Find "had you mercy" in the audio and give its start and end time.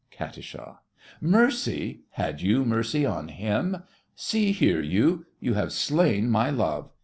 2.13-3.05